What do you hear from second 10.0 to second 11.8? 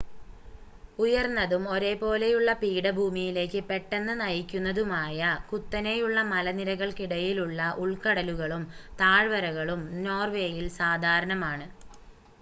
നോർവേയിൽ സാധാരണമാണ്